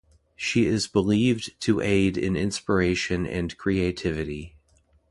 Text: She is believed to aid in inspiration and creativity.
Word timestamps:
She 0.35 0.65
is 0.65 0.87
believed 0.87 1.59
to 1.61 1.79
aid 1.79 2.17
in 2.17 2.35
inspiration 2.35 3.27
and 3.27 3.55
creativity. 3.55 4.55